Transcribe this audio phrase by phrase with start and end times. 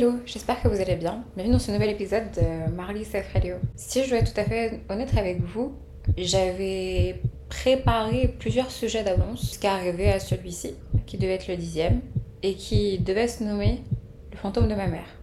[0.00, 1.22] Hello, j'espère que vous allez bien.
[1.36, 3.56] Bienvenue dans ce nouvel épisode de Marley Safe Radio.
[3.76, 5.74] Si je dois être tout à fait honnête avec vous,
[6.16, 7.20] j'avais
[7.50, 10.72] préparé plusieurs sujets d'avance jusqu'à arriver à celui-ci,
[11.04, 12.00] qui devait être le dixième,
[12.42, 13.82] et qui devait se nommer
[14.32, 15.18] Le fantôme de ma mère.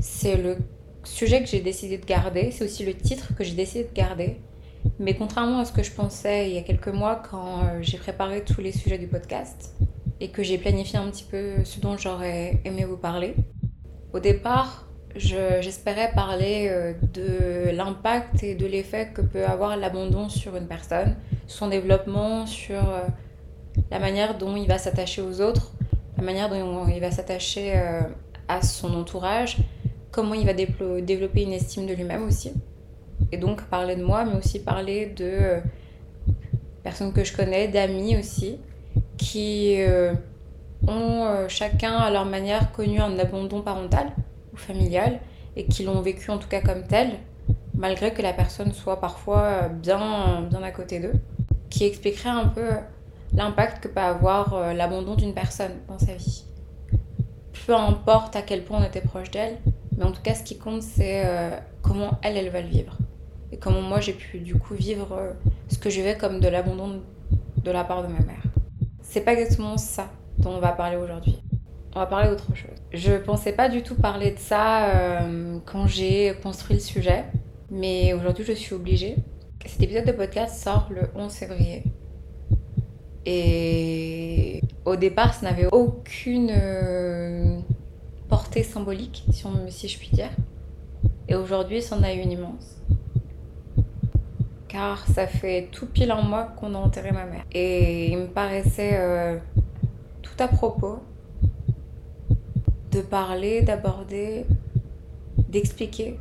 [0.00, 0.58] C'est le
[1.02, 4.36] sujet que j'ai décidé de garder, c'est aussi le titre que j'ai décidé de garder.
[5.00, 7.98] Mais contrairement à ce que je pensais il y a quelques mois quand euh, j'ai
[7.98, 9.74] préparé tous les sujets du podcast,
[10.20, 13.34] et que j'ai planifié un petit peu ce dont j'aurais aimé vous parler.
[14.14, 14.86] Au départ,
[15.16, 21.14] j'espérais parler euh, de l'impact et de l'effet que peut avoir l'abandon sur une personne,
[21.46, 23.02] son développement, sur euh,
[23.90, 25.72] la manière dont il va s'attacher aux autres,
[26.16, 28.00] la manière dont il va s'attacher euh,
[28.48, 29.58] à son entourage,
[30.10, 32.52] comment il va développer une estime de lui-même aussi.
[33.30, 35.60] Et donc parler de moi, mais aussi parler de
[36.82, 38.58] personnes que je connais, d'amis aussi,
[39.18, 39.76] qui
[40.86, 44.08] ont euh, chacun à leur manière connu un abandon parental
[44.52, 45.20] ou familial
[45.56, 47.12] et qui l'ont vécu en tout cas comme tel,
[47.74, 51.14] malgré que la personne soit parfois euh, bien, bien à côté d'eux,
[51.70, 52.68] qui expliquerait un peu
[53.34, 56.44] l'impact que peut avoir l'abandon d'une personne dans sa vie.
[57.66, 59.58] Peu importe à quel point on était proche d'elle,
[59.96, 61.24] mais en tout cas ce qui compte c'est
[61.82, 62.96] comment elle, elle va le vivre.
[63.52, 65.34] Et comment moi j'ai pu du coup vivre
[65.68, 67.02] ce que je vais comme de l'abandon
[67.62, 68.48] de la part de ma mère
[69.08, 70.10] c'est pas exactement ça
[70.44, 71.38] on va parler aujourd'hui.
[71.94, 72.76] On va parler d'autre chose.
[72.92, 77.24] Je pensais pas du tout parler de ça euh, quand j'ai construit le sujet,
[77.70, 79.16] mais aujourd'hui je suis obligée.
[79.66, 81.82] Cet épisode de podcast sort le 11 février.
[83.26, 87.58] Et au départ, ça n'avait aucune euh,
[88.28, 90.30] portée symbolique, si, si je puis dire.
[91.28, 92.78] Et aujourd'hui, ça en a une immense
[94.68, 97.44] car ça fait tout pile un mois qu'on a enterré ma mère.
[97.52, 99.38] Et il me paraissait euh,
[100.40, 101.00] à propos
[102.92, 104.46] de parler, d'aborder,
[105.48, 106.18] d'expliquer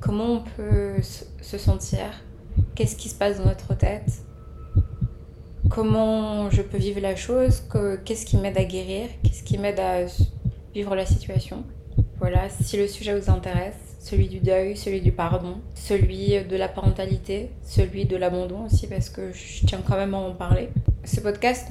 [0.00, 2.22] comment on peut se sentir,
[2.74, 4.22] qu'est-ce qui se passe dans notre tête,
[5.68, 7.62] comment je peux vivre la chose,
[8.04, 10.04] qu'est-ce qui m'aide à guérir, qu'est-ce qui m'aide à
[10.74, 11.64] vivre la situation.
[12.18, 16.68] Voilà, si le sujet vous intéresse, celui du deuil, celui du pardon, celui de la
[16.68, 20.68] parentalité, celui de l'abandon aussi, parce que je tiens quand même à en parler.
[21.04, 21.68] Ce podcast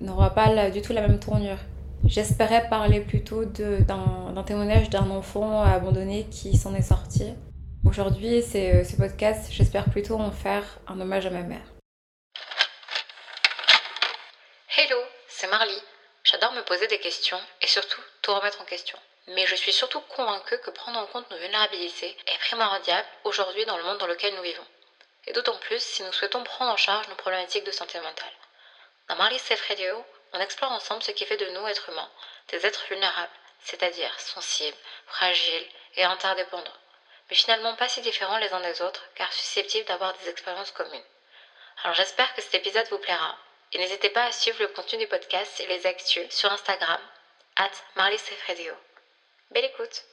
[0.00, 1.58] n'aura pas du tout la même tournure.
[2.04, 7.34] J'espérais parler plutôt d'un témoignage d'un enfant abandonné qui s'en est sorti.
[7.84, 11.64] Aujourd'hui, ce podcast, j'espère plutôt en faire un hommage à ma mère.
[14.76, 15.78] Hello, c'est Marly.
[16.24, 18.98] J'adore me poser des questions et surtout tout remettre en question
[19.34, 23.76] mais je suis surtout convaincue que prendre en compte nos vulnérabilités est primordial aujourd'hui dans
[23.76, 24.66] le monde dans lequel nous vivons.
[25.26, 28.32] Et d'autant plus si nous souhaitons prendre en charge nos problématiques de santé mentale.
[29.10, 29.72] Dans Marley Safe
[30.32, 32.08] on explore ensemble ce qui fait de nous, êtres humains,
[32.46, 33.32] des êtres vulnérables,
[33.64, 34.76] c'est-à-dire sensibles,
[35.08, 35.66] fragiles
[35.96, 36.80] et interdépendants,
[37.28, 41.02] mais finalement pas si différents les uns des autres car susceptibles d'avoir des expériences communes.
[41.82, 43.36] Alors j'espère que cet épisode vous plaira
[43.72, 47.00] et n'hésitez pas à suivre le contenu du podcast et les actus sur Instagram,
[47.56, 47.70] at
[48.46, 48.74] Radio.
[49.50, 50.04] Belle écoute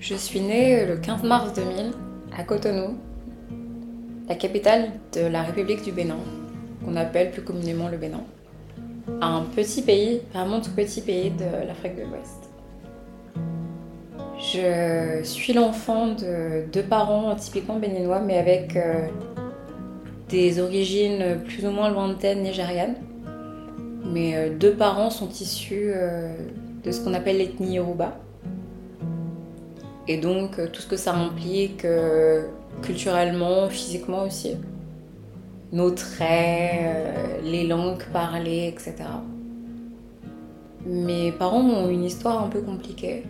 [0.00, 1.92] Je suis née le 15 mars 2000
[2.34, 2.96] à Cotonou,
[4.30, 6.16] la capitale de la République du Bénin,
[6.82, 8.22] qu'on appelle plus communément le Bénin.
[9.20, 12.48] Un petit pays, vraiment tout petit pays de l'Afrique de l'Ouest.
[14.38, 19.06] Je suis l'enfant de deux parents typiquement béninois, mais avec euh,
[20.30, 22.94] des origines plus ou moins lointaines nigérianes.
[24.06, 26.32] Mes euh, deux parents sont issus euh,
[26.82, 28.16] de ce qu'on appelle l'ethnie Yoruba.
[30.10, 31.86] Et donc euh, tout ce que ça implique
[32.82, 34.56] culturellement, physiquement aussi.
[35.72, 38.96] Nos traits, les langues parlées, etc.
[40.84, 43.22] Mes parents ont une histoire un peu compliquée,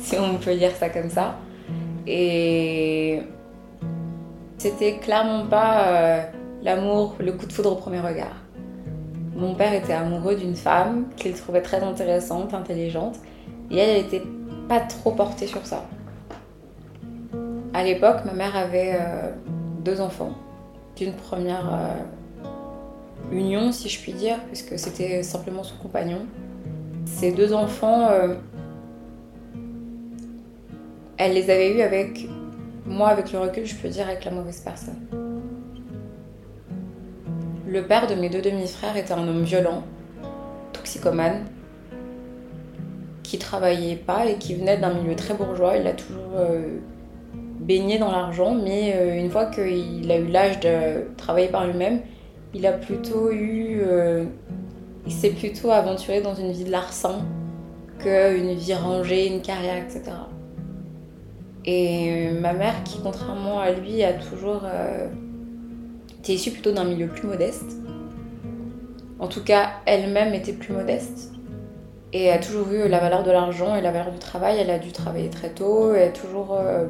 [0.00, 1.36] si on peut dire ça comme ça.
[2.08, 3.20] Et
[4.56, 6.22] c'était clairement pas euh,
[6.64, 8.34] l'amour, le coup de foudre au premier regard.
[9.36, 13.18] Mon père était amoureux d'une femme qu'il trouvait très intéressante, intelligente,
[13.70, 14.04] et elle
[14.68, 15.84] pas trop portée sur ça.
[17.74, 19.30] À l'époque, ma mère avait euh,
[19.84, 20.32] deux enfants,
[20.96, 26.26] d'une première euh, union, si je puis dire, puisque c'était simplement son compagnon.
[27.06, 28.10] Ces deux enfants,
[31.16, 32.28] elle les avait eus avec
[32.88, 34.98] moi, avec le recul, je peux dire avec la mauvaise personne.
[37.66, 39.82] Le père de mes deux demi-frères était un homme violent,
[40.72, 41.44] toxicomane,
[43.28, 45.76] qui travaillait pas et qui venait d'un milieu très bourgeois.
[45.76, 46.78] Il a toujours euh,
[47.60, 52.00] baigné dans l'argent, mais euh, une fois qu'il a eu l'âge de travailler par lui-même,
[52.54, 53.82] il a plutôt eu.
[53.82, 54.24] Euh,
[55.04, 57.18] il s'est plutôt aventuré dans une vie de larcin
[57.98, 60.04] qu'une vie rangée, une carrière, etc.
[61.66, 64.62] Et ma mère, qui contrairement à lui, a toujours
[66.18, 67.76] été issue plutôt d'un milieu plus modeste.
[69.18, 71.37] En tout cas, elle-même était plus modeste
[72.12, 74.58] et a toujours eu la valeur de l'argent et la valeur du travail.
[74.58, 76.86] Elle a dû travailler très tôt et a toujours euh,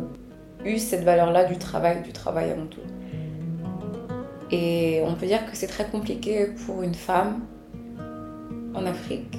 [0.64, 2.80] eu cette valeur-là du travail, du travail avant tout.
[4.50, 7.40] Et on peut dire que c'est très compliqué pour une femme
[8.74, 9.36] en Afrique.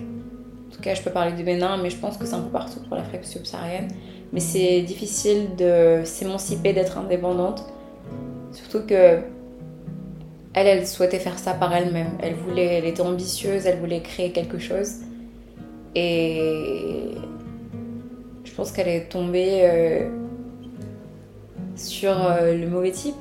[0.67, 2.51] En tout cas, je peux parler du Bénin, mais je pense que c'est un peu
[2.51, 3.87] partout pour l'Afrique subsaharienne.
[4.31, 7.65] Mais c'est difficile de s'émanciper, d'être indépendante.
[8.51, 9.19] Surtout que
[10.53, 12.11] elle, elle souhaitait faire ça par elle-même.
[12.21, 14.95] Elle voulait, elle était ambitieuse, elle voulait créer quelque chose.
[16.01, 17.15] Et
[18.45, 20.09] je pense qu'elle est tombée euh,
[21.75, 23.15] sur euh, le mauvais type.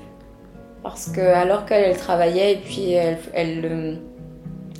[0.84, 3.18] Parce que alors qu'elle travaillait et puis elle,
[3.64, 3.96] euh,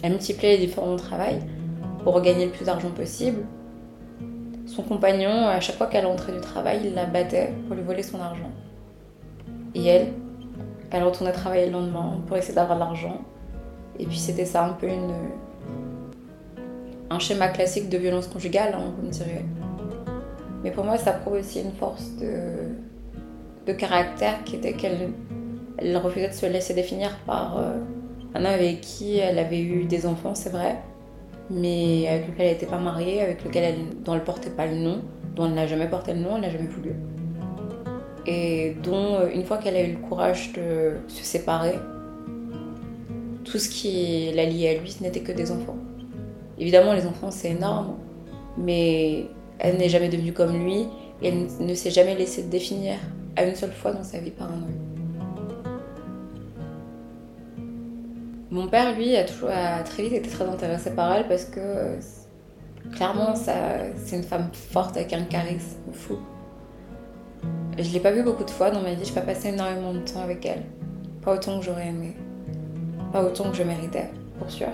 [0.04, 1.40] multipliait les différents travails
[2.04, 3.44] pour gagner le plus d'argent possible,
[4.66, 8.04] son compagnon, à chaque fois qu'elle rentrait du travail, il la battait pour lui voler
[8.04, 8.50] son argent.
[9.74, 10.12] Et elle,
[10.92, 13.20] elle retournait travailler le lendemain pour essayer d'avoir de l'argent.
[13.98, 15.12] Et puis c'était ça un peu une,
[17.10, 19.44] un schéma classique de violence conjugale, hein, vous me direz.
[20.62, 25.10] Mais pour moi, ça prouve aussi une force de, caractère qui était qu'elle
[25.76, 27.76] elle refusait de se laisser définir par euh,
[28.34, 30.76] un homme avec qui elle avait eu des enfants, c'est vrai,
[31.50, 35.02] mais avec lequel elle n'était pas mariée, avec lequel elle, elle portait pas le nom,
[35.37, 36.93] dont elle n'a jamais porté le nom, elle n'a jamais voulu.
[38.26, 41.78] Et dont, euh, une fois qu'elle a eu le courage de se séparer,
[43.44, 45.77] tout ce qui la liait à lui, ce n'était que des enfants.
[46.58, 47.96] Évidemment, les enfants, c'est énorme,
[48.56, 49.26] mais
[49.58, 50.87] elle n'est jamais devenue comme lui
[51.22, 52.94] et elle ne s'est jamais laissée définir
[53.37, 54.88] à une seule fois dans sa vie par un homme.
[58.50, 59.25] Mon père, lui, a,
[59.82, 61.99] très vite été très intéressé par elle parce que
[62.94, 66.19] clairement, c'est une femme forte avec un charisme fou.
[67.76, 69.93] Je ne l'ai pas vue beaucoup de fois dans ma vie, je pas passé énormément
[69.93, 70.62] de temps avec elle.
[71.22, 72.16] Pas autant que j'aurais aimé.
[73.12, 74.69] Pas autant que je méritais, pour sûr.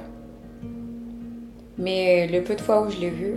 [1.78, 3.34] Mais le peu de fois où je l'ai vu,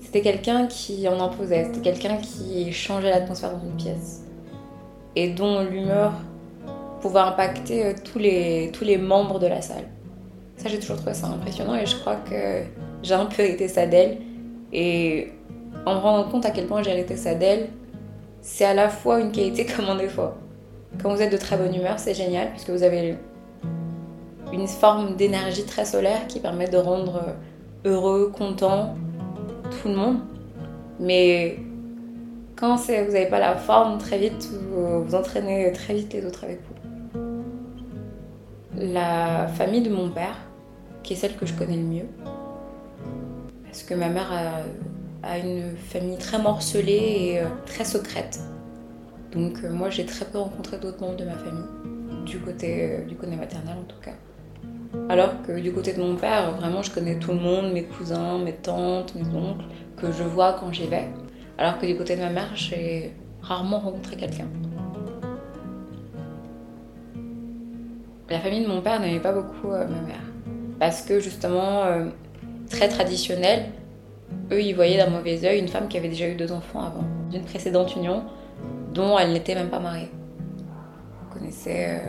[0.00, 4.22] c'était quelqu'un qui en imposait, c'était quelqu'un qui changeait l'atmosphère dans une pièce
[5.16, 6.12] et dont l'humeur
[7.00, 9.84] pouvait impacter euh, tous les, tous les membres de la salle.
[10.56, 12.62] Ça, j'ai toujours trouvé ça impressionnant et je crois que
[13.02, 14.18] j'ai un peu hérité ça d'elle.
[14.72, 15.32] Et
[15.86, 17.68] en me rendant compte à quel point j'ai hérité ça d'elle,
[18.42, 20.30] c'est à la fois une qualité comme un défaut.
[21.02, 23.16] Quand vous êtes de très bonne humeur, c'est génial puisque vous avez
[24.52, 27.34] une forme d'énergie très solaire qui permet de rendre
[27.84, 28.94] heureux, content
[29.70, 30.18] tout le monde.
[30.98, 31.58] Mais
[32.56, 36.60] quand vous n'avez pas la forme, très vite, vous, entraînez très vite les autres avec
[36.60, 37.20] vous.
[38.76, 40.36] La famille de mon père,
[41.02, 42.06] qui est celle que je connais le mieux,
[43.64, 44.30] parce que ma mère
[45.22, 48.40] a, une famille très morcelée et euh, très secrète.
[49.32, 53.04] Donc euh, moi j'ai très peu rencontré d'autres membres de ma famille, du côté, euh,
[53.04, 54.14] du côté maternel en tout cas.
[55.08, 58.38] Alors que du côté de mon père, vraiment, je connais tout le monde, mes cousins,
[58.38, 59.64] mes tantes, mes oncles,
[59.96, 61.08] que je vois quand j'y vais.
[61.58, 64.48] Alors que du côté de ma mère, j'ai rarement rencontré quelqu'un.
[68.28, 70.22] La famille de mon père n'aimait pas beaucoup euh, ma mère.
[70.78, 72.06] Parce que justement, euh,
[72.68, 73.66] très traditionnelle,
[74.52, 77.04] eux, ils voyaient d'un mauvais oeil une femme qui avait déjà eu deux enfants avant,
[77.30, 78.24] d'une précédente union,
[78.94, 80.10] dont elle n'était même pas mariée.
[81.22, 81.86] Vous connaissez.
[81.88, 82.08] Euh,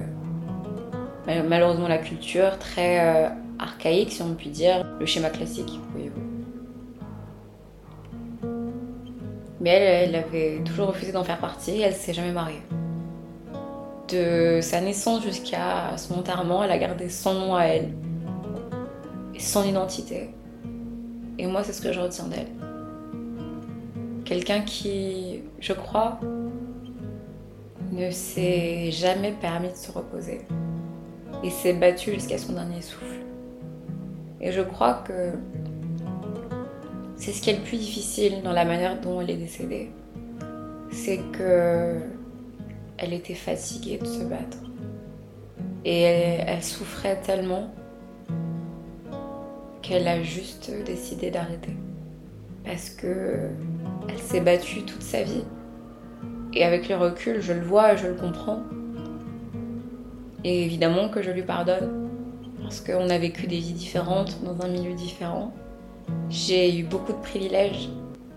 [1.26, 6.22] malheureusement la culture très euh, archaïque, si on peut dire, le schéma classique, voyez-vous.
[9.60, 12.62] Mais elle, elle avait toujours refusé d'en faire partie, elle s'est jamais mariée.
[14.08, 17.94] De sa naissance jusqu'à son enterrement, elle a gardé son nom à elle
[19.36, 20.32] et son identité.
[21.38, 22.48] Et moi, c'est ce que je retiens d'elle.
[24.26, 26.20] Quelqu'un qui, je crois,
[27.92, 30.42] ne s'est jamais permis de se reposer
[31.44, 33.22] et s'est battu jusqu'à son dernier souffle.
[34.40, 35.34] Et je crois que
[37.16, 39.92] c'est ce qui est le plus difficile dans la manière dont elle est décédée.
[40.92, 42.02] C'est que
[42.98, 44.58] elle était fatiguée de se battre.
[45.86, 47.74] Et elle, souffrait tellement
[49.82, 51.76] qu'elle a juste décidé d'arrêter.
[52.64, 53.50] Parce que
[54.08, 55.44] elle s'est battue toute sa vie.
[56.54, 58.62] Et avec le recul, je le vois, je le comprends.
[60.44, 62.10] Et évidemment que je lui pardonne,
[62.62, 65.54] parce qu'on a vécu des vies différentes dans un milieu différent.
[66.30, 67.90] J'ai eu beaucoup de privilèges,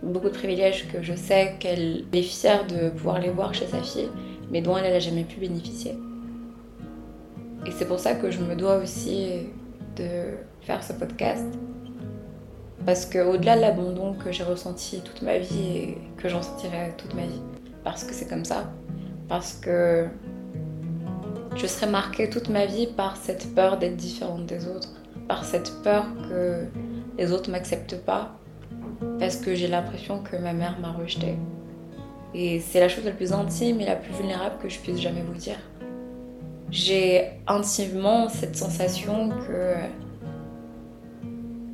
[0.03, 3.81] beaucoup de privilèges que je sais qu'elle est fière de pouvoir les voir chez sa
[3.81, 4.09] fille,
[4.51, 5.95] mais dont elle n'a jamais pu bénéficier.
[7.67, 9.29] Et c'est pour ça que je me dois aussi
[9.97, 11.47] de faire ce podcast.
[12.85, 17.15] Parce qu'au-delà de l'abandon que j'ai ressenti toute ma vie et que j'en sentirai toute
[17.15, 17.41] ma vie,
[17.83, 18.71] parce que c'est comme ça,
[19.27, 20.07] parce que
[21.57, 24.91] je serai marquée toute ma vie par cette peur d'être différente des autres,
[25.29, 26.67] par cette peur que
[27.17, 28.37] les autres m'acceptent pas,
[29.19, 31.37] parce que j'ai l'impression que ma mère m'a rejetée.
[32.35, 35.23] Et c'est la chose la plus intime et la plus vulnérable que je puisse jamais
[35.23, 35.59] vous dire.
[36.71, 39.75] J'ai intimement cette sensation que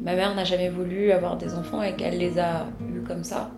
[0.03, 3.51] ma mère n'a jamais voulu avoir des enfants et qu'elle les a eus comme ça,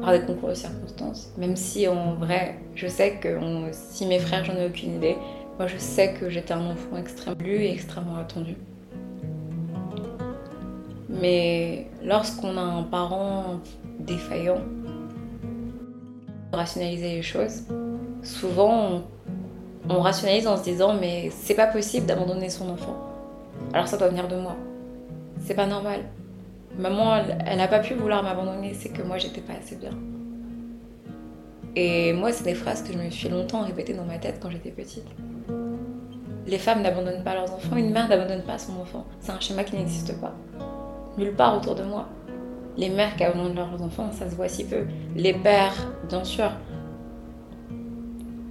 [0.00, 1.32] par des concours de circonstances.
[1.36, 3.38] Même si en vrai, je sais que
[3.72, 5.16] si mes frères, j'en ai aucune idée,
[5.58, 8.56] moi je sais que j'étais un enfant extrêmement lu et extrêmement attendu.
[11.08, 13.60] Mais lorsqu'on a un parent
[14.00, 14.60] défaillant,
[16.52, 17.62] rationaliser les choses,
[18.22, 19.02] souvent
[19.88, 22.96] on, rationalise en se disant mais c'est pas possible d'abandonner son enfant.
[23.72, 24.56] Alors ça doit venir de moi.
[25.40, 26.00] C'est pas normal.
[26.78, 29.92] Maman, elle n'a pas pu vouloir m'abandonner, c'est que moi j'étais pas assez bien.
[31.76, 34.50] Et moi, c'est des phrases que je me suis longtemps répétées dans ma tête quand
[34.50, 35.06] j'étais petite.
[36.46, 39.06] Les femmes n'abandonnent pas leurs enfants, une mère n'abandonne pas son enfant.
[39.18, 40.34] C'est un schéma qui n'existe pas
[41.18, 42.08] nulle part autour de moi.
[42.76, 44.84] Les mères qui abandonnent leurs enfants, ça se voit si peu.
[45.14, 46.50] Les pères, bien sûr.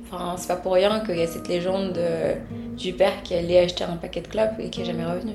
[0.04, 2.00] Enfin, c'est pas pour rien qu'il y a cette légende
[2.78, 5.34] du père qui allait acheter un paquet de clopes et qui est jamais revenu.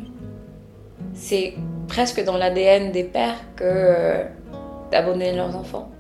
[1.13, 1.55] C'est
[1.89, 4.25] presque dans l'ADN des pères que euh,
[4.91, 5.91] d'abandonner leurs enfants.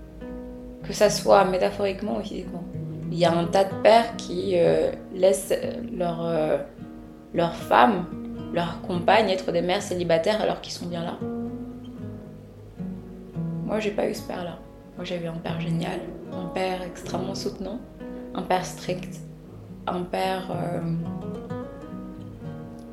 [0.86, 2.64] Que ça soit métaphoriquement ou physiquement.
[3.10, 5.54] Il y a un tas de pères qui euh, laissent
[5.92, 6.58] leur, euh,
[7.34, 8.06] leur femme
[8.52, 11.18] leur compagne être des mères célibataires alors qu'ils sont bien là.
[13.64, 14.58] Moi, j'ai pas eu ce père-là.
[14.96, 16.00] Moi, j'avais un père génial,
[16.32, 17.78] un père extrêmement soutenant,
[18.34, 19.20] un père strict,
[19.86, 20.80] un père euh,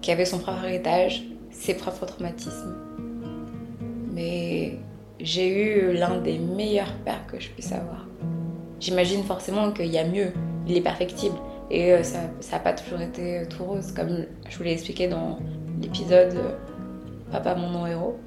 [0.02, 2.76] qui avait son propre héritage, ses propres traumatismes.
[4.16, 4.78] Mais
[5.20, 8.08] j'ai eu l'un des meilleurs pères que je puisse avoir.
[8.80, 10.32] J'imagine forcément qu'il y a mieux,
[10.68, 11.36] il est perfectible.
[11.70, 12.20] Et euh, ça
[12.52, 15.40] n'a pas toujours été tout rose, comme je vous l'ai expliqué dans
[15.82, 16.56] l'épisode euh,
[17.32, 18.18] Papa mon nom héros.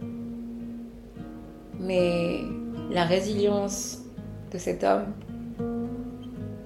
[1.81, 2.41] Mais
[2.91, 4.03] la résilience
[4.53, 5.15] de cet homme,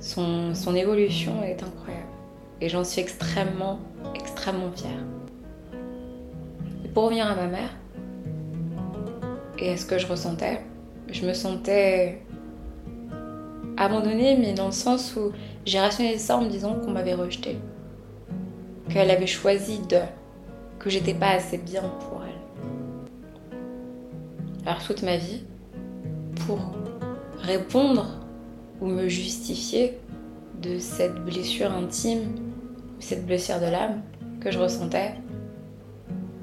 [0.00, 2.06] son, son évolution est incroyable.
[2.60, 3.78] Et j'en suis extrêmement,
[4.14, 5.04] extrêmement fière.
[6.94, 7.70] Pour revenir à ma mère,
[9.62, 10.60] et à ce que je ressentais,
[11.08, 12.20] je me sentais
[13.76, 15.30] abandonnée, mais dans le sens où
[15.64, 17.58] j'ai rationalisé ça en me disant qu'on m'avait rejetée,
[18.88, 19.98] qu'elle avait choisi de,
[20.80, 23.58] que j'étais pas assez bien pour elle.
[24.66, 25.44] Alors toute ma vie,
[26.46, 26.58] pour
[27.38, 28.18] répondre
[28.80, 29.96] ou me justifier
[30.60, 32.34] de cette blessure intime,
[32.98, 34.02] cette blessure de l'âme
[34.40, 35.14] que je ressentais,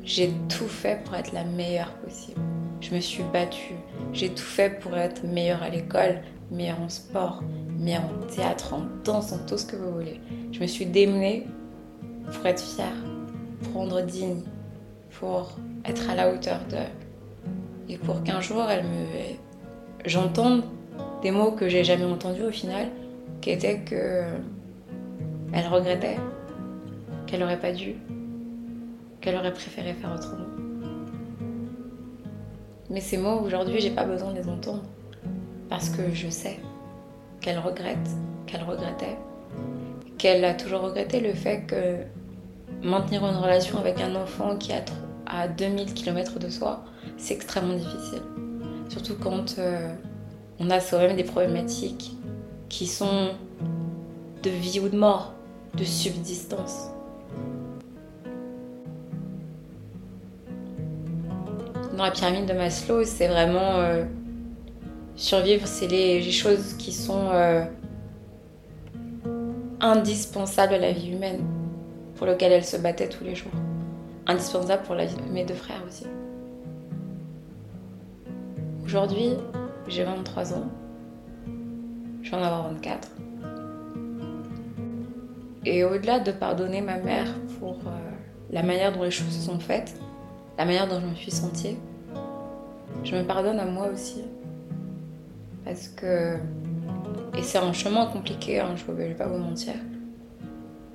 [0.06, 2.40] j'ai tout fait pour être la meilleure possible.
[2.82, 3.76] Je me suis battue,
[4.14, 7.44] j'ai tout fait pour être meilleure à l'école, meilleure en sport,
[7.78, 10.20] meilleure en théâtre, en danse, en tout ce que vous voulez.
[10.52, 11.46] Je me suis démenée
[12.32, 12.96] pour être fière,
[13.64, 14.42] pour rendre digne,
[15.20, 16.78] pour être à la hauteur d'eux.
[17.90, 19.06] Et pour qu'un jour, elle me...
[20.06, 20.64] j'entende
[21.22, 22.88] des mots que j'ai jamais entendus au final,
[23.42, 24.24] qui étaient que
[25.52, 26.18] elle regrettait,
[27.26, 27.96] qu'elle n'aurait pas dû,
[29.20, 30.49] qu'elle aurait préféré faire autrement.
[32.90, 34.84] Mais ces mots, aujourd'hui, j'ai pas besoin de les entendre
[35.70, 36.60] parce que je sais
[37.40, 38.10] qu'elle regrette,
[38.48, 39.18] qu'elle regrettait,
[40.18, 41.98] qu'elle a toujours regretté le fait que
[42.84, 44.92] maintenir une relation avec un enfant qui est
[45.28, 46.84] à 2000 km de soi,
[47.18, 48.22] c'est extrêmement difficile.
[48.90, 49.94] Surtout quand euh,
[50.60, 52.14] on a soi-même des problématiques
[52.70, 53.30] qui sont
[54.42, 55.34] de vie ou de mort,
[55.76, 56.90] de subsistance.
[62.00, 64.06] Dans la pyramide de Maslow, c'est vraiment euh,
[65.18, 67.66] survivre, c'est les, choses qui sont euh,
[69.82, 71.44] indispensables à la vie humaine,
[72.16, 73.52] pour lesquelles elle se battait tous les jours.
[74.28, 76.06] Indispensable pour la vie de mes deux frères aussi.
[78.86, 79.34] Aujourd'hui,
[79.90, 80.70] j'ai 23 ans.
[82.22, 83.10] Je vais en avoir 24.
[85.66, 87.28] Et au-delà de pardonner ma mère
[87.60, 87.92] pour euh,
[88.52, 90.00] la manière dont les choses se sont faites,
[90.58, 91.76] la manière dont je me suis sentie,
[93.04, 94.24] je me pardonne à moi aussi.
[95.66, 96.38] Parce que.
[97.38, 99.74] Et c'est un chemin compliqué, hein, je ne vais pas vous mentir.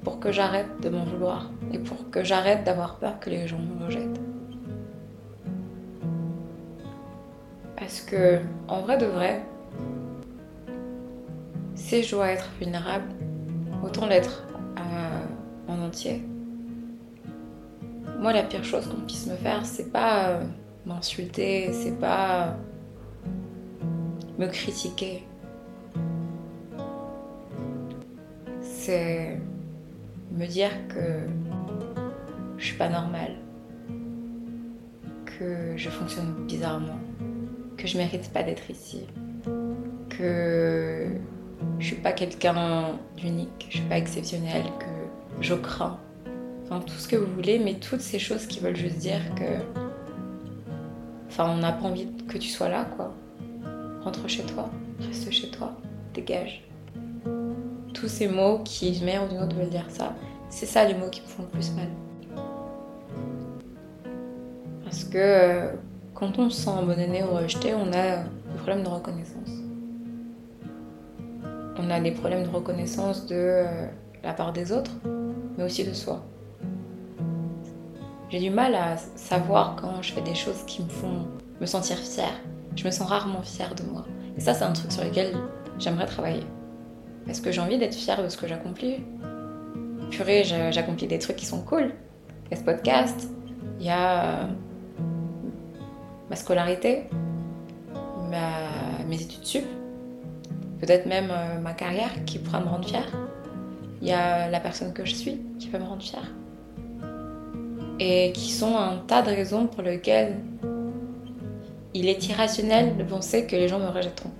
[0.02, 1.50] Pour que j'arrête de m'en vouloir.
[1.72, 4.20] Et pour que j'arrête d'avoir peur que les gens me rejettent.
[7.76, 9.42] Parce que, en vrai de vrai,
[11.74, 13.08] si je dois être vulnérable,
[13.82, 14.46] autant l'être
[14.78, 15.24] euh,
[15.68, 16.22] en entier.
[18.18, 20.44] Moi, la pire chose qu'on puisse me faire, c'est pas euh,
[20.86, 22.56] m'insulter, c'est pas
[24.38, 25.24] me critiquer.
[28.62, 29.40] C'est
[30.32, 31.26] me dire que
[32.58, 33.36] je suis pas normale,
[35.26, 36.98] que je fonctionne bizarrement,
[37.76, 39.06] que je mérite pas d'être ici,
[40.10, 41.08] que
[41.78, 45.98] je suis pas quelqu'un d'unique, je suis pas exceptionnel, que je crains.
[46.64, 49.83] Enfin, tout ce que vous voulez, mais toutes ces choses qui veulent juste dire que.
[51.36, 53.12] Enfin, on n'a pas envie que tu sois là, quoi.
[54.04, 55.72] Rentre chez toi, reste chez toi,
[56.12, 56.62] dégage.
[57.92, 60.14] Tous ces mots qui, d'une manière ou d'une autre, veulent dire ça,
[60.48, 61.88] c'est ça les mots qui me font le plus mal.
[64.84, 65.72] Parce que euh,
[66.14, 69.50] quand on se sent abandonné ou rejeté, on a des problèmes de reconnaissance.
[71.76, 73.86] On a des problèmes de reconnaissance de euh,
[74.22, 74.92] la part des autres,
[75.58, 76.24] mais aussi de soi.
[78.30, 81.26] J'ai du mal à savoir quand je fais des choses qui me font
[81.60, 82.34] me sentir fière.
[82.74, 84.04] Je me sens rarement fière de moi.
[84.36, 85.36] Et ça, c'est un truc sur lequel
[85.78, 86.42] j'aimerais travailler.
[87.26, 88.96] Parce que j'ai envie d'être fière de ce que j'accomplis.
[90.10, 91.92] Purée, j'accomplis des trucs qui sont cool.
[92.46, 93.28] Il y a ce podcast,
[93.80, 94.48] il y a
[96.28, 97.04] ma scolarité,
[99.08, 99.64] mes études sup,
[100.80, 103.06] peut-être même euh, ma carrière qui pourra me rendre fière.
[104.00, 106.30] Il y a la personne que je suis qui peut me rendre fière.
[108.00, 110.36] Et qui sont un tas de raisons pour lesquelles
[111.94, 114.32] il est irrationnel de penser que les gens me rejetteront.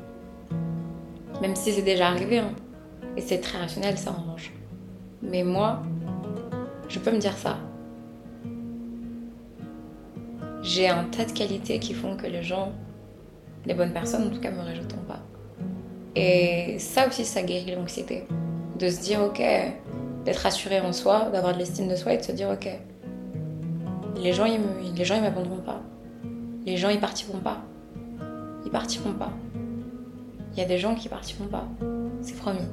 [1.41, 2.39] Même si c'est déjà arrivé.
[2.39, 2.53] Hein.
[3.17, 4.53] Et c'est très rationnel ça en revanche.
[5.23, 5.83] Mais moi,
[6.89, 7.59] je peux me dire ça.
[10.63, 12.73] J'ai un tas de qualités qui font que les gens,
[13.67, 15.21] les bonnes personnes en tout cas, me rejetteront pas.
[16.17, 18.25] Et ça aussi, ça guérit l'anxiété.
[18.79, 19.43] De se dire, ok,
[20.25, 22.69] d'être rassuré en soi, d'avoir de l'estime de soi et de se dire, ok,
[24.17, 24.61] les gens, ils,
[24.95, 25.83] les gens, ils m'abandonneront pas.
[26.67, 27.63] Les gens, ils partiront pas.
[28.65, 29.33] Ils partiront pas.
[30.53, 31.67] Il y a des gens qui partiront pas.
[32.21, 32.67] C'est promis.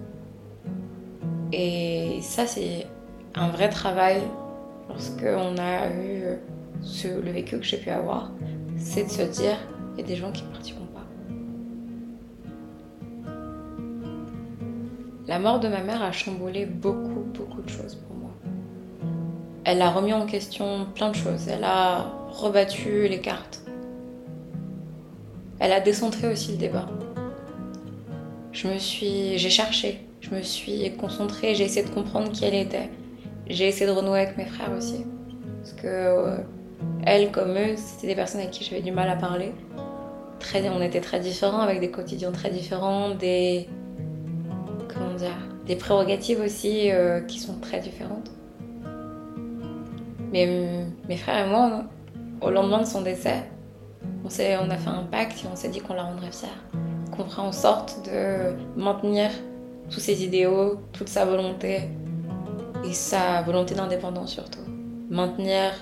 [1.51, 2.87] Et ça, c'est
[3.35, 4.21] un vrai travail
[4.87, 6.37] lorsqu'on a eu
[6.81, 8.31] ce, le vécu que j'ai pu avoir.
[8.77, 9.57] C'est de se dire,
[9.93, 11.05] il y a des gens qui partiront pas.
[15.27, 18.20] La mort de ma mère a chamboulé beaucoup, beaucoup de choses pour moi.
[19.63, 21.47] Elle a remis en question plein de choses.
[21.47, 23.61] Elle a rebattu les cartes.
[25.59, 26.87] Elle a décentré aussi le débat.
[28.51, 32.55] Je me suis, j'ai cherché, je me suis concentrée, j'ai essayé de comprendre qui elle
[32.55, 32.89] était.
[33.47, 35.05] J'ai essayé de renouer avec mes frères aussi,
[35.59, 39.53] parce que euh, comme eux, c'était des personnes avec qui j'avais du mal à parler.
[40.39, 43.69] Très, on était très différents, avec des quotidiens très différents, des
[44.93, 48.31] comment dire, des prérogatives aussi euh, qui sont très différentes.
[50.31, 51.83] Mais mes frères et moi,
[52.41, 53.43] au lendemain de son décès,
[54.23, 56.49] on, on a fait un pacte et on s'est dit qu'on la rendrait fière.
[57.15, 59.29] Qu'on ferait en sorte de maintenir
[59.89, 61.89] tous ses idéaux, toute sa volonté
[62.85, 64.59] et sa volonté d'indépendance surtout.
[65.09, 65.73] Maintenir,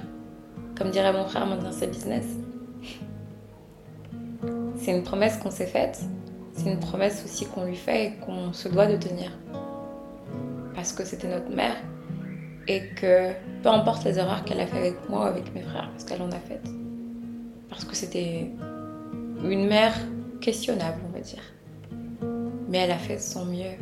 [0.78, 2.26] comme dirait mon frère, maintenir sa business.
[4.78, 6.02] C'est une promesse qu'on s'est faite,
[6.54, 9.32] c'est une promesse aussi qu'on lui fait et qu'on se doit de tenir.
[10.74, 11.76] Parce que c'était notre mère
[12.70, 13.32] et que
[13.64, 16.22] peu importe les erreurs qu'elle a fait avec moi ou avec mes frères, parce qu'elle
[16.22, 16.70] en a faites,
[17.68, 18.52] parce que c'était
[19.44, 19.96] une mère
[20.40, 21.42] questionnable, on va dire.
[22.70, 23.76] Mais elle a fait son mieux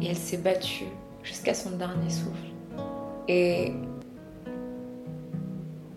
[0.00, 0.86] et elle s'est battue
[1.24, 2.52] jusqu'à son dernier souffle.
[3.26, 3.72] Et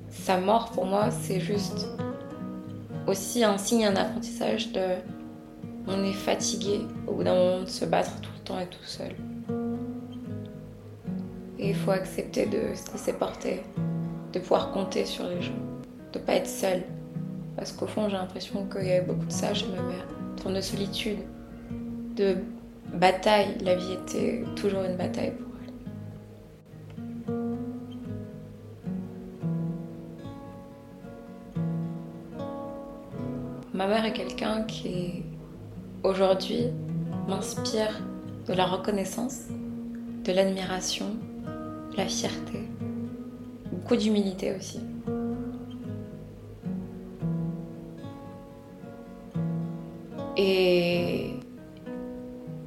[0.10, 1.88] sa mort, pour moi, c'est juste
[3.06, 4.96] aussi un signe, un apprentissage de
[5.88, 8.84] on est fatigué au bout d'un moment de se battre tout le temps et tout
[8.84, 9.14] seul.
[11.68, 13.62] Il faut accepter de se laisser porter,
[14.32, 15.52] de pouvoir compter sur les gens,
[16.14, 16.82] de pas être seul.
[17.58, 20.08] Parce qu'au fond, j'ai l'impression qu'il y avait beaucoup de ça chez ma mère.
[20.32, 21.18] Une forme de solitude,
[22.16, 22.38] de
[22.94, 23.58] bataille.
[23.66, 25.74] La vie était toujours une bataille pour elle.
[33.74, 35.24] Ma mère est quelqu'un qui,
[36.04, 36.68] aujourd'hui,
[37.28, 38.00] m'inspire
[38.48, 39.48] de la reconnaissance,
[40.24, 41.08] de l'admiration,
[41.98, 42.60] la fierté,
[43.72, 44.80] beaucoup d'humilité aussi.
[50.38, 51.34] Et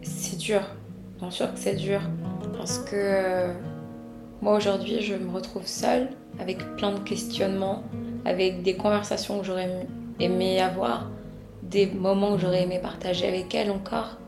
[0.03, 0.63] c'est dur,
[1.21, 2.01] bien sûr que c'est dur,
[2.57, 3.53] parce que
[4.43, 6.09] moi aujourd'hui je me retrouve seule
[6.41, 7.85] avec plein de questionnements,
[8.25, 9.87] avec des conversations que j'aurais
[10.19, 11.09] aimé avoir,
[11.63, 14.19] des moments que j'aurais aimé partager avec elle encore.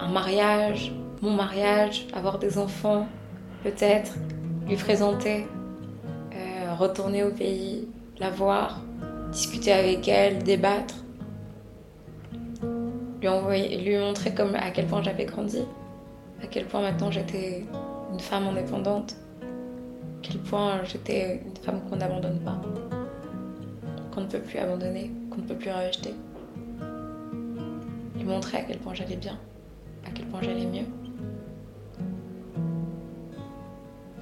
[0.00, 3.06] Un mariage, mon mariage, avoir des enfants,
[3.64, 4.12] peut-être,
[4.68, 5.46] lui présenter,
[6.34, 8.80] euh, retourner au pays, la voir,
[9.32, 10.94] discuter avec elle, débattre,
[13.20, 15.62] lui, envoyer, lui montrer comme, à quel point j'avais grandi,
[16.42, 17.64] à quel point maintenant j'étais
[18.12, 19.46] une femme indépendante, à
[20.22, 22.60] quel point j'étais une femme qu'on n'abandonne pas,
[24.12, 26.14] qu'on ne peut plus abandonner, qu'on ne peut plus rejeter.
[28.14, 29.38] Lui montrer à quel point j'allais bien,
[30.06, 30.86] à quel point j'allais mieux,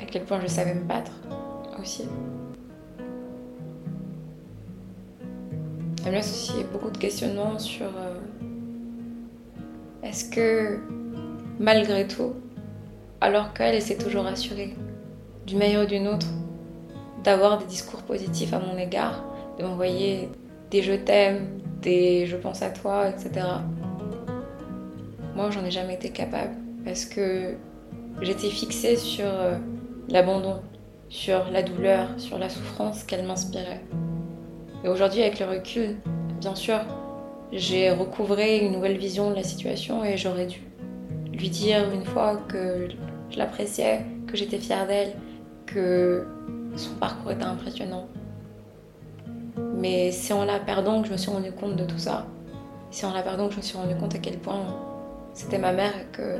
[0.02, 1.12] à quel point je savais me battre
[1.80, 2.04] aussi.
[6.04, 8.18] Elle laisse aussi beaucoup de questionnements sur euh,
[10.02, 10.80] est-ce que
[11.60, 12.34] malgré tout,
[13.20, 14.74] alors qu'elle s'est toujours assurée
[15.46, 16.26] d'une manière ou d'une autre
[17.22, 19.22] d'avoir des discours positifs à mon égard,
[19.58, 20.28] de m'envoyer
[20.72, 23.46] des je t'aime, des je pense à toi, etc.
[25.36, 27.54] Moi, j'en ai jamais été capable parce que
[28.22, 29.56] j'étais fixée sur euh,
[30.08, 30.60] l'abandon,
[31.08, 33.82] sur la douleur, sur la souffrance qu'elle m'inspirait.
[34.84, 35.96] Et aujourd'hui, avec le recul,
[36.40, 36.80] bien sûr,
[37.52, 40.60] j'ai recouvré une nouvelle vision de la situation et j'aurais dû
[41.32, 42.88] lui dire une fois que
[43.30, 45.12] je l'appréciais, que j'étais fière d'elle,
[45.66, 46.26] que
[46.76, 48.08] son parcours était impressionnant.
[49.74, 52.26] Mais c'est en la perdant que je me suis rendu compte de tout ça.
[52.90, 54.64] C'est en la perdant que je me suis rendu compte à quel point
[55.34, 56.38] c'était ma mère et que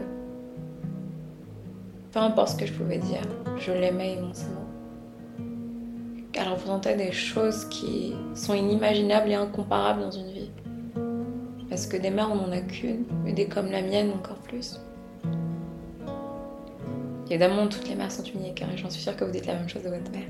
[2.12, 3.22] peu importe ce que je pouvais dire,
[3.58, 4.66] je l'aimais immensément
[6.32, 10.50] qu'elle représentait des choses qui sont inimaginables et incomparables dans une vie.
[11.68, 14.80] Parce que des mères, on n'en a qu'une, mais des comme la mienne, encore plus.
[17.30, 19.68] Évidemment, toutes les mères sont uniques, et j'en suis sûre que vous dites la même
[19.68, 20.28] chose de votre mère.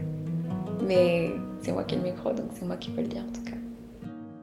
[0.86, 3.32] Mais c'est moi qui ai le micro, donc c'est moi qui peux le dire en
[3.32, 3.56] tout cas.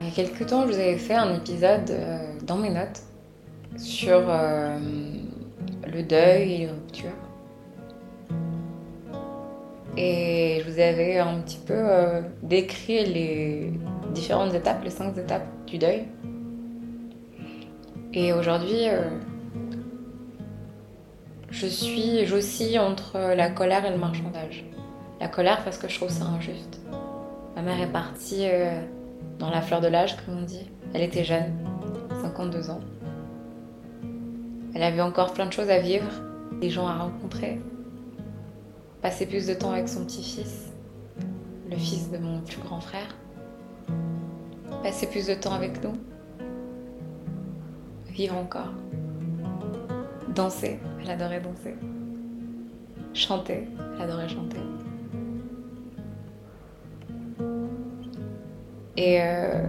[0.02, 3.02] Il y a quelques temps, je vous avais fait un épisode euh, dans mes notes
[3.78, 4.78] sur euh,
[5.88, 7.29] le deuil et les ruptures.
[9.98, 13.74] Et je vous avais un petit peu euh, décrit les
[14.14, 16.06] différentes étapes, les cinq étapes du deuil.
[18.14, 19.10] Et aujourd'hui, euh,
[21.52, 24.64] je suis, j'oscille entre la colère et le marchandage.
[25.20, 26.80] La colère parce que je trouve ça injuste.
[27.56, 28.80] Ma mère est partie euh,
[29.38, 30.70] dans la fleur de l'âge, comme on dit.
[30.94, 31.54] Elle était jeune,
[32.22, 32.80] 52 ans.
[34.74, 36.10] Elle avait encore plein de choses à vivre,
[36.62, 37.60] des gens à rencontrer,
[39.02, 40.72] passer plus de temps avec son petit-fils,
[41.70, 43.16] le fils de mon plus grand frère,
[44.84, 45.94] passer plus de temps avec nous,
[48.08, 48.74] vivre encore,
[50.36, 51.76] danser, elle adorait danser,
[53.14, 54.58] chanter, elle adorait chanter.
[58.98, 59.64] Et euh,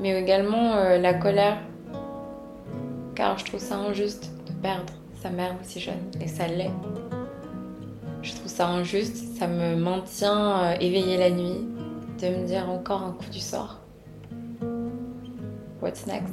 [0.00, 1.58] mais également euh, la colère,
[3.14, 6.72] car je trouve ça injuste de perdre sa mère aussi jeune, et ça l'est.
[8.22, 11.66] Je trouve ça injuste, ça me maintient euh, éveillée la nuit,
[12.20, 13.80] de me dire encore un coup du sort.
[15.80, 16.32] What's next?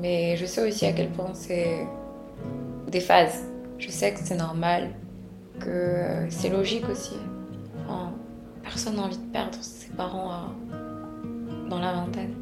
[0.00, 1.84] Mais je sais aussi à quel point c'est
[2.86, 3.44] des phases.
[3.78, 4.90] Je sais que c'est normal,
[5.58, 7.16] que euh, c'est logique aussi.
[8.62, 10.30] personne n'a envie de perdre ses parents
[11.68, 12.34] dans la vingtaine.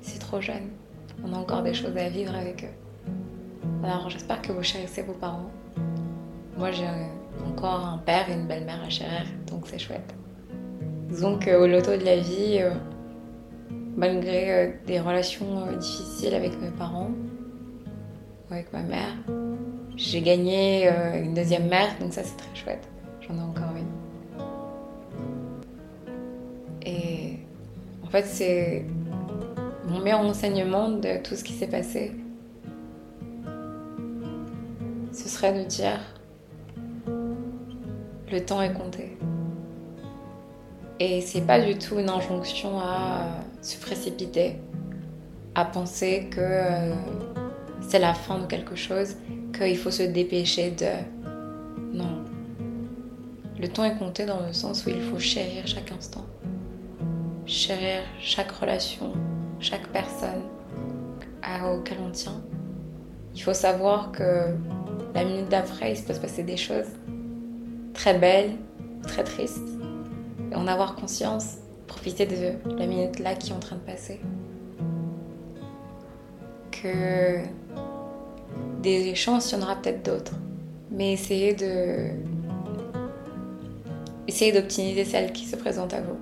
[0.00, 0.68] C'est trop jeune.
[1.24, 3.84] On a encore des choses à vivre avec eux.
[3.84, 5.50] Alors j'espère que vous chérissez vos parents.
[6.58, 6.86] Moi j'ai
[7.68, 10.14] un père et une belle-mère à chérir, donc c'est chouette.
[11.20, 12.70] Donc au loto de la vie, euh,
[13.96, 17.10] malgré euh, des relations euh, difficiles avec mes parents,
[18.48, 19.16] avec ma mère,
[19.96, 20.88] j'ai gagné
[21.22, 22.88] une deuxième mère, donc ça c'est très chouette.
[23.20, 23.86] J'en ai encore une.
[26.86, 27.38] Et
[28.04, 28.84] en fait c'est
[29.86, 32.12] mon meilleur enseignement de tout ce qui s'est passé.
[35.12, 36.00] Ce serait de dire
[38.30, 39.16] le temps est compté.
[40.98, 43.24] Et c'est pas du tout une injonction à
[43.62, 44.56] se précipiter,
[45.54, 46.94] à penser que euh,
[47.80, 49.16] c'est la fin de quelque chose,
[49.56, 51.96] qu'il faut se dépêcher de.
[51.96, 52.24] Non.
[53.58, 56.24] Le temps est compté dans le sens où il faut chérir chaque instant,
[57.46, 59.12] chérir chaque relation,
[59.58, 60.42] chaque personne
[61.42, 62.40] à, auquel on tient.
[63.34, 64.54] Il faut savoir que
[65.14, 66.88] la minute d'après, il se peut se passer des choses
[67.94, 68.52] très belle,
[69.06, 69.68] très triste,
[70.50, 74.20] et en avoir conscience, profiter de la minute là qui est en train de passer.
[76.70, 77.40] Que
[78.82, 80.34] des chances, il y en aura peut-être d'autres,
[80.90, 82.10] mais essayez de.
[84.26, 86.18] Essayez d'optimiser celles qui se présentent à vous.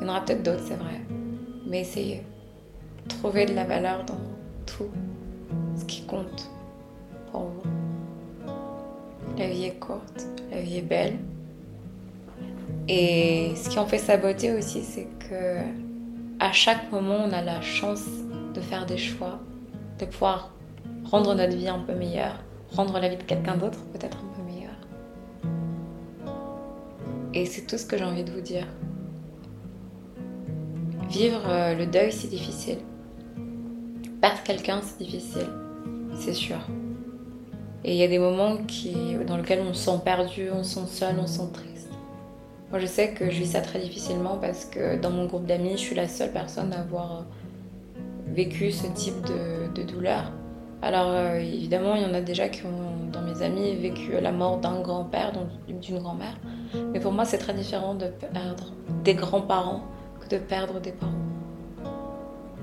[0.00, 1.00] Il y en aura peut-être d'autres, c'est vrai,
[1.66, 2.22] mais essayez.
[3.08, 4.18] trouver de la valeur dans
[4.66, 4.90] tout
[5.76, 6.50] ce qui compte
[7.30, 7.71] pour vous.
[9.42, 11.18] La vie est courte, la vie est belle.
[12.86, 15.56] Et ce qui en fait sa beauté aussi, c'est que
[16.38, 18.04] à chaque moment, on a la chance
[18.54, 19.40] de faire des choix,
[19.98, 20.52] de pouvoir
[21.02, 22.38] rendre notre vie un peu meilleure,
[22.70, 24.78] rendre la vie de quelqu'un d'autre peut-être un peu meilleure.
[27.34, 28.68] Et c'est tout ce que j'ai envie de vous dire.
[31.08, 32.78] Vivre euh, le deuil, c'est difficile.
[34.20, 35.48] Perdre quelqu'un, c'est difficile,
[36.14, 36.58] c'est sûr.
[37.84, 38.56] Et il y a des moments
[39.26, 41.90] dans lesquels on se sent perdu, on se sent seul, on se sent triste.
[42.70, 45.72] Moi, je sais que je vis ça très difficilement parce que dans mon groupe d'amis,
[45.72, 47.24] je suis la seule personne à avoir
[48.28, 49.20] vécu ce type
[49.74, 50.32] de, douleur.
[50.80, 54.32] Alors, euh, évidemment, il y en a déjà qui ont, dans mes amis, vécu la
[54.32, 55.32] mort d'un grand-père,
[55.68, 56.36] d'une grand-mère.
[56.92, 58.72] Mais pour moi, c'est très différent de perdre
[59.04, 59.82] des grands-parents
[60.32, 61.12] de perdre des parents.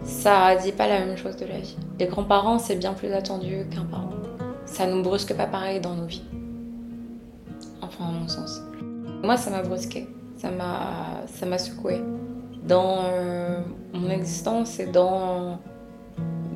[0.04, 1.78] Ça dit pas la même chose de la vie.
[2.00, 4.19] Les grands-parents, c'est bien plus attendu qu'un parent.
[4.72, 6.24] Ça nous brusque pas pareil dans nos vies.
[7.82, 8.62] Enfin, à mon sens.
[9.24, 10.08] Moi, ça m'a brusqué.
[10.38, 12.02] Ça m'a, secoué.
[12.66, 13.62] Dans euh,
[13.94, 15.60] mon existence et dans,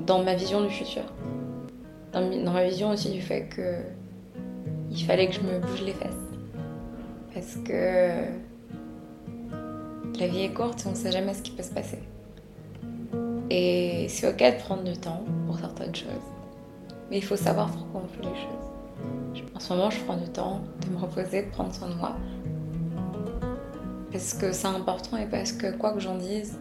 [0.06, 1.04] dans ma vision du futur.
[2.14, 3.78] Dans, dans ma vision aussi du fait que
[4.92, 6.12] il fallait que je me bouge les fesses.
[7.34, 8.26] Parce que
[10.20, 12.00] la vie est courte et on ne sait jamais ce qui peut se passer.
[13.50, 16.33] Et c'est ok de prendre du temps pour certaines choses.
[17.14, 19.44] Mais il faut savoir pourquoi on fait les choses.
[19.54, 22.16] En ce moment, je prends du temps de me reposer, de prendre soin de moi.
[24.12, 26.58] Parce que c'est important et parce que quoi que j'en dise,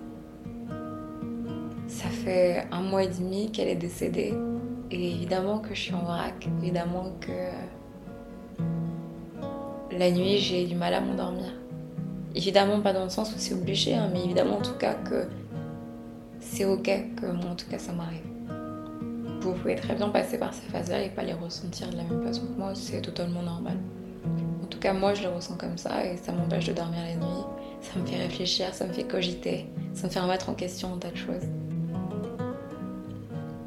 [1.86, 4.34] ça fait un mois et demi qu'elle est décédée.
[4.90, 6.46] Et évidemment que je suis en vrac.
[6.60, 7.48] Évidemment que
[9.96, 11.50] la nuit, j'ai du mal à m'endormir.
[12.34, 15.28] Évidemment pas dans le sens où c'est obligé, hein, mais évidemment en tout cas que
[16.40, 18.31] c'est ok que moi en tout cas ça m'arrive.
[19.42, 22.22] Vous pouvez très bien passer par ces phases-là et pas les ressentir de la même
[22.24, 23.76] façon que moi, c'est totalement normal.
[24.62, 27.16] En tout cas moi je les ressens comme ça et ça m'empêche de dormir la
[27.16, 27.44] nuit,
[27.80, 30.98] ça me fait réfléchir, ça me fait cogiter, ça me fait remettre en question un
[30.98, 31.42] tas de choses.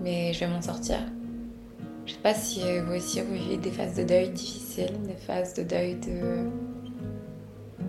[0.02, 0.98] Mais je vais m'en sortir.
[2.06, 5.54] Je sais pas si vous aussi vous vivez des phases de deuil difficiles, des phases
[5.56, 6.48] de deuil de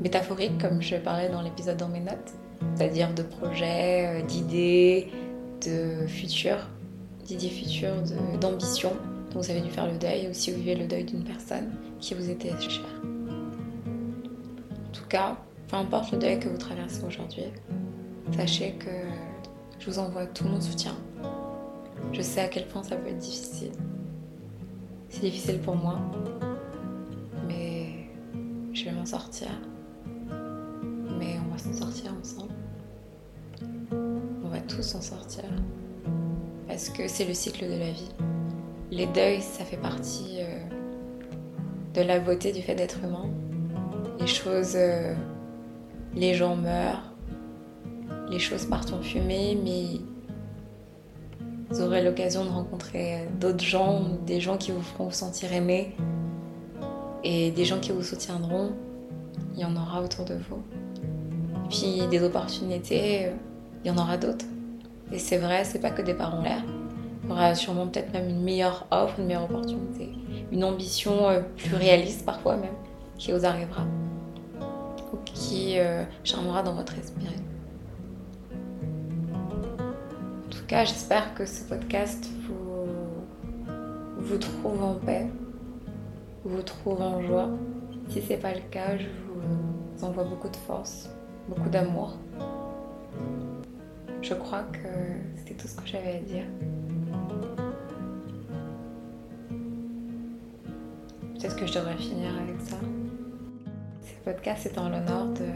[0.02, 2.32] métaphorique, comme je parlais dans l'épisode dans mes notes,
[2.74, 5.08] c'est-à-dire de projets, euh, d'idées,
[5.64, 6.68] de futurs,
[7.26, 7.94] d'idées futures,
[8.40, 8.90] d'ambition.
[9.32, 11.72] Donc vous avez dû faire le deuil, ou si vous vivez le deuil d'une personne
[12.00, 12.84] qui vous était chère.
[13.04, 15.36] En tout cas,
[15.68, 17.44] peu importe le deuil que vous traversez aujourd'hui,
[18.36, 18.90] sachez que
[19.78, 20.96] je vous envoie tout mon soutien.
[22.12, 23.72] Je sais à quel point ça peut être difficile.
[25.08, 25.98] C'est difficile pour moi,
[27.46, 28.08] mais
[28.72, 29.48] je vais m'en sortir
[31.18, 32.54] mais on va s'en sortir ensemble.
[34.44, 35.44] On va tous s'en sortir.
[36.66, 38.10] Parce que c'est le cycle de la vie.
[38.90, 40.58] Les deuils, ça fait partie euh,
[41.94, 43.30] de la beauté du fait d'être humain.
[44.20, 45.14] Les choses, euh,
[46.14, 47.12] les gens meurent,
[48.28, 50.00] les choses partent en fumée, mais
[51.70, 55.94] vous aurez l'occasion de rencontrer d'autres gens, des gens qui vous feront vous sentir aimé
[57.24, 58.72] et des gens qui vous soutiendront.
[59.54, 60.62] Il y en aura autour de vous.
[61.68, 63.32] Puis des opportunités, euh,
[63.84, 64.46] il y en aura d'autres.
[65.12, 66.62] Et c'est vrai, c'est pas que des parents l'air.
[67.24, 70.10] Il y aura sûrement peut-être même une meilleure offre, une meilleure opportunité,
[70.52, 72.74] une ambition euh, plus réaliste parfois même,
[73.16, 73.82] qui vous arrivera.
[75.12, 77.26] Ou qui euh, charmera dans votre esprit.
[79.32, 82.86] En tout cas, j'espère que ce podcast vous,
[84.18, 85.26] vous trouve en paix,
[86.44, 87.48] vous trouve en joie.
[88.08, 91.08] Si c'est pas le cas, je vous envoie beaucoup de force
[91.48, 92.16] beaucoup d'amour.
[94.22, 94.88] Je crois que
[95.36, 96.44] c'était tout ce que j'avais à dire.
[101.34, 102.76] Peut-être que je devrais finir avec ça.
[104.02, 105.46] Ce podcast est en l'honneur de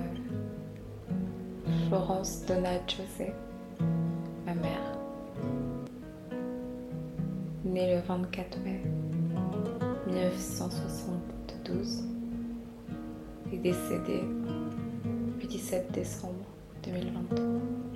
[1.88, 3.32] Florence Donat-José,
[4.46, 4.98] ma mère,
[7.64, 8.80] née le 24 mai
[10.06, 12.04] 1972
[13.52, 14.24] et décédée
[15.50, 16.46] 17 décembre
[16.84, 17.89] 2023.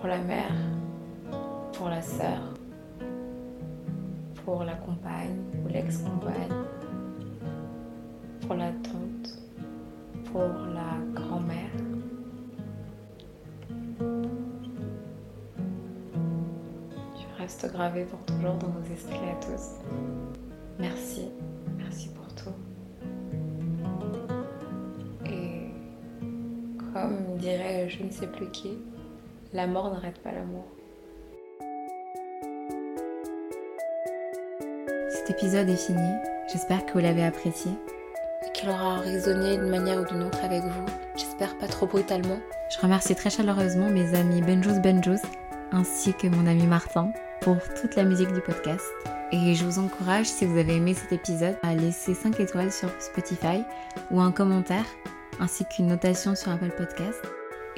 [0.00, 0.52] Pour la mère,
[1.74, 2.54] pour la sœur,
[4.44, 6.64] pour la compagne ou l'ex-compagne,
[8.40, 9.38] pour la tante,
[10.32, 11.70] pour la grand-mère.
[17.16, 19.74] Je reste gravé pour toujours dans nos esprits à tous.
[20.78, 21.28] Merci,
[21.76, 22.20] merci pour
[27.40, 28.78] dirait je ne sais plus qui,
[29.52, 30.64] la mort n'arrête pas l'amour.
[35.10, 36.10] Cet épisode est fini.
[36.52, 37.72] J'espère que vous l'avez apprécié.
[38.46, 40.86] Et qu'il aura résonné d'une manière ou d'une autre avec vous.
[41.16, 42.38] J'espère pas trop brutalement.
[42.70, 45.22] Je remercie très chaleureusement mes amis Benjous Benjous
[45.72, 48.84] ainsi que mon ami Martin pour toute la musique du podcast.
[49.32, 52.90] Et je vous encourage, si vous avez aimé cet épisode, à laisser 5 étoiles sur
[53.00, 53.62] Spotify
[54.10, 54.86] ou un commentaire,
[55.38, 57.20] ainsi qu'une notation sur Apple Podcast.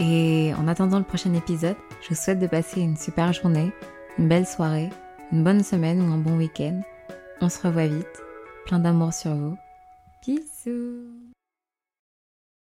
[0.04, 3.70] Et en attendant le prochain épisode, je vous souhaite de passer une super journée,
[4.18, 4.90] une belle soirée,
[5.30, 6.80] une bonne semaine ou un bon week-end.
[7.40, 8.22] On se revoit vite.
[8.66, 9.56] Plein d'amour sur vous.
[10.26, 11.21] Bisous